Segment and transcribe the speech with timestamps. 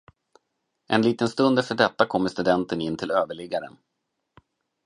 [0.87, 3.77] En liten stund efter detta kom studenten in till överliggaren.